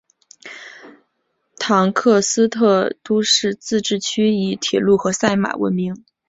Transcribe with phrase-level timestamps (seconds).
[1.59, 6.03] 唐克斯特都市自治市以铁路和赛马闻名。